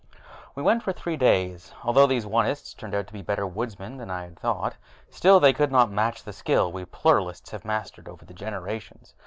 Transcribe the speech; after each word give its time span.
We 0.55 0.63
went 0.63 0.81
for 0.81 0.93
three 0.93 1.15
days, 1.15 1.73
and 1.73 1.79
although 1.83 2.07
these 2.07 2.25
Onists 2.25 2.73
turned 2.75 2.95
out 2.95 3.05
to 3.05 3.13
be 3.13 3.21
better 3.21 3.45
woodsmen 3.45 3.97
than 3.97 4.09
I 4.09 4.23
had 4.23 4.39
thought, 4.39 4.77
still, 5.11 5.39
they 5.39 5.53
could 5.53 5.71
not 5.71 5.91
match 5.91 6.23
the 6.23 6.33
skill 6.33 6.71
we 6.71 6.85
Pluralists 6.85 7.51
have 7.51 7.63
mastered 7.65 8.07
over 8.09 8.25
the 8.25 8.33
generations. 8.33 9.13